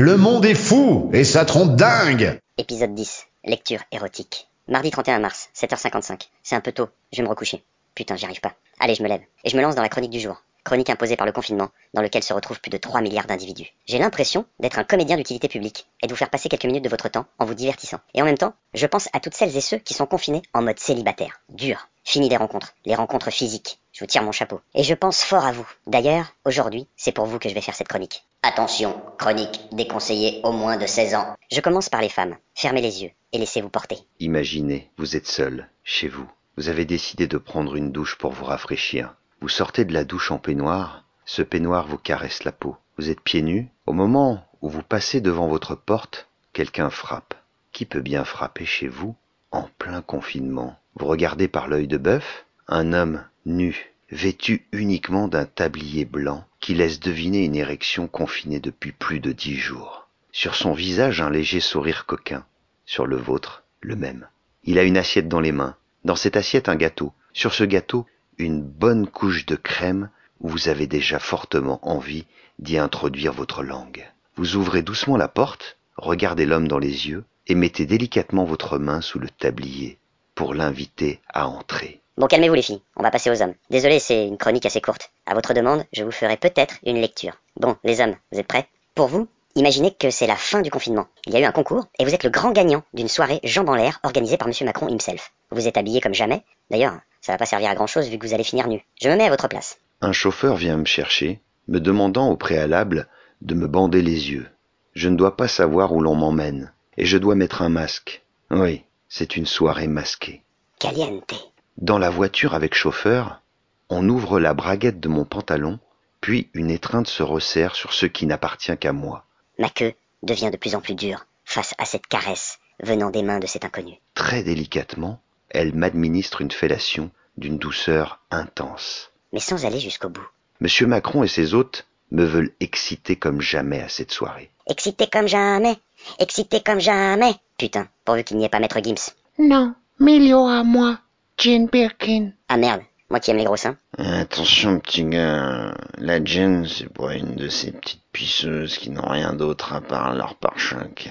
[0.00, 3.26] Le monde est fou et ça trompe dingue Épisode 10.
[3.44, 4.46] Lecture érotique.
[4.68, 6.28] Mardi 31 mars, 7h55.
[6.44, 7.64] C'est un peu tôt, je vais me recoucher.
[7.96, 8.54] Putain, j'y arrive pas.
[8.78, 9.22] Allez, je me lève.
[9.42, 10.40] Et je me lance dans la chronique du jour.
[10.62, 13.74] Chronique imposée par le confinement, dans lequel se retrouvent plus de 3 milliards d'individus.
[13.86, 16.88] J'ai l'impression d'être un comédien d'utilité publique et de vous faire passer quelques minutes de
[16.88, 17.98] votre temps en vous divertissant.
[18.14, 20.62] Et en même temps, je pense à toutes celles et ceux qui sont confinés en
[20.62, 21.40] mode célibataire.
[21.48, 21.88] Dur.
[22.04, 22.74] Fini les rencontres.
[22.86, 23.80] Les rencontres physiques.
[23.98, 24.60] Je vous tire mon chapeau.
[24.76, 25.68] Et je pense fort à vous.
[25.88, 28.24] D'ailleurs, aujourd'hui, c'est pour vous que je vais faire cette chronique.
[28.44, 31.34] Attention, chronique déconseillée au moins de 16 ans.
[31.50, 32.36] Je commence par les femmes.
[32.54, 33.98] Fermez les yeux et laissez-vous porter.
[34.20, 36.30] Imaginez, vous êtes seul, chez vous.
[36.56, 39.16] Vous avez décidé de prendre une douche pour vous rafraîchir.
[39.40, 41.02] Vous sortez de la douche en peignoir.
[41.24, 42.76] Ce peignoir vous caresse la peau.
[42.98, 43.66] Vous êtes pieds nus.
[43.86, 47.34] Au moment où vous passez devant votre porte, quelqu'un frappe.
[47.72, 49.16] Qui peut bien frapper chez vous
[49.50, 50.76] en plein confinement?
[50.94, 56.74] Vous regardez par l'œil de bœuf un homme nu, vêtu uniquement d'un tablier blanc qui
[56.74, 60.06] laisse deviner une érection confinée depuis plus de dix jours.
[60.32, 62.44] Sur son visage un léger sourire coquin,
[62.84, 64.28] sur le vôtre le même.
[64.64, 65.76] Il a une assiette dans les mains.
[66.04, 67.12] Dans cette assiette un gâteau.
[67.32, 68.06] Sur ce gâteau
[68.36, 72.26] une bonne couche de crème où vous avez déjà fortement envie
[72.58, 74.06] d'y introduire votre langue.
[74.36, 79.00] Vous ouvrez doucement la porte, regardez l'homme dans les yeux et mettez délicatement votre main
[79.00, 79.98] sous le tablier
[80.34, 82.00] pour l'inviter à entrer.
[82.18, 83.54] Bon, calmez-vous les filles, on va passer aux hommes.
[83.70, 85.12] Désolé, c'est une chronique assez courte.
[85.24, 87.34] À votre demande, je vous ferai peut-être une lecture.
[87.54, 88.66] Bon, les hommes, vous êtes prêts?
[88.96, 91.06] Pour vous, imaginez que c'est la fin du confinement.
[91.26, 93.68] Il y a eu un concours et vous êtes le grand gagnant d'une soirée jambes
[93.68, 95.30] en l'air organisée par Monsieur Macron himself.
[95.52, 96.42] Vous êtes habillé comme jamais.
[96.72, 98.84] D'ailleurs, ça va pas servir à grand chose vu que vous allez finir nu.
[99.00, 99.78] Je me mets à votre place.
[100.00, 103.06] Un chauffeur vient me chercher, me demandant au préalable
[103.42, 104.48] de me bander les yeux.
[104.92, 108.24] Je ne dois pas savoir où l'on m'emmène, et je dois mettre un masque.
[108.50, 110.42] Oui, c'est une soirée masquée.
[110.80, 111.52] Caliente.
[111.78, 113.40] Dans la voiture avec chauffeur,
[113.88, 115.78] on ouvre la braguette de mon pantalon,
[116.20, 119.24] puis une étreinte se resserre sur ce qui n'appartient qu'à moi.
[119.60, 123.38] Ma queue devient de plus en plus dure face à cette caresse venant des mains
[123.38, 123.94] de cet inconnu.
[124.14, 129.12] Très délicatement, elle m'administre une fellation d'une douceur intense.
[129.32, 130.26] Mais sans aller jusqu'au bout.
[130.60, 134.50] Monsieur Macron et ses hôtes me veulent exciter comme jamais à cette soirée.
[134.66, 135.76] Excité comme jamais.
[136.18, 137.36] Excité comme jamais.
[137.56, 139.12] Putain, pourvu qu'il n'y ait pas Maître Gims.
[139.38, 140.98] Non, Milio à moi,
[141.38, 142.32] Jane Birkin.
[142.48, 143.76] Ah merde, moi qui aime les gros seins.
[143.96, 149.34] Attention, petit gars, la Jen, c'est pour une de ces petites pisseuses qui n'ont rien
[149.34, 151.10] d'autre à part leur pare-choc.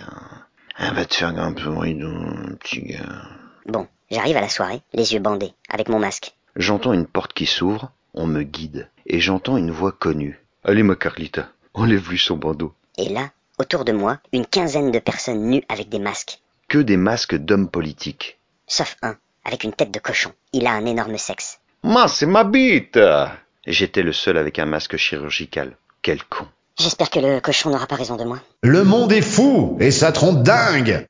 [0.78, 2.14] Elle va te faire grimper au rideau,
[2.60, 3.22] petit gars.
[3.68, 6.36] Bon, j'arrive à la soirée, les yeux bandés, avec mon masque.
[6.58, 10.44] J'entends une porte qui s'ouvre, on me guide, et j'entends une voix connue.
[10.66, 12.74] Allez, ma Carlita, enlève-lui son bandeau.
[12.98, 16.42] Et là, autour de moi, une quinzaine de personnes nues avec des masques.
[16.68, 18.38] Que des masques d'hommes politiques.
[18.68, 19.16] Sauf un,
[19.48, 20.32] avec une tête de cochon.
[20.54, 21.60] Il a un énorme sexe.
[21.84, 23.00] Moi, c'est ma bite
[23.66, 25.76] J'étais le seul avec un masque chirurgical.
[26.02, 26.48] Quel con.
[26.80, 28.40] J'espère que le cochon n'aura pas raison de moi.
[28.62, 31.06] Le monde est fou et ça trompe dingue